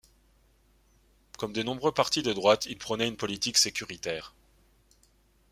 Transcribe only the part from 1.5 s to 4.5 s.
de nombreux partis de droite, il prônait une politique sécuritaire.